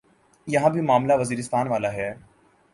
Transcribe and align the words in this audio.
یہاں 0.47 0.69
بھی 0.69 0.81
معاملہ 0.81 1.13
وزیرستان 1.19 1.67
والا 1.67 1.93
ہے۔ 1.93 2.13